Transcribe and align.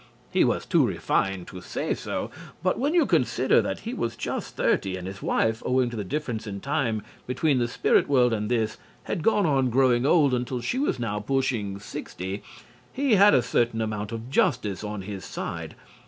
He 0.31 0.43
was 0.43 0.65
too 0.65 0.83
refined 0.83 1.47
to 1.49 1.61
say 1.61 1.93
so, 1.93 2.31
but 2.63 2.79
when 2.79 2.95
you 2.95 3.05
consider 3.05 3.61
that 3.61 3.81
he 3.81 3.93
was 3.93 4.15
just 4.15 4.55
thirty, 4.55 4.97
and 4.97 5.05
his 5.05 5.21
wife, 5.21 5.61
owing 5.63 5.91
to 5.91 5.95
the 5.95 6.03
difference 6.03 6.47
in 6.47 6.59
time 6.59 7.03
between 7.27 7.59
the 7.59 7.67
spirit 7.67 8.09
world 8.09 8.33
and 8.33 8.49
this, 8.49 8.79
had 9.03 9.21
gone 9.21 9.45
on 9.45 9.69
growing 9.69 10.03
old 10.03 10.33
until 10.33 10.59
she 10.59 10.79
was 10.79 10.97
now 10.97 11.19
pushing 11.19 11.77
sixty, 11.77 12.41
he 12.91 13.13
had 13.13 13.35
a 13.35 13.43
certain 13.43 13.79
amount 13.79 14.11
of 14.11 14.31
justice 14.31 14.83
on 14.83 15.03
his 15.03 15.23
side. 15.23 15.75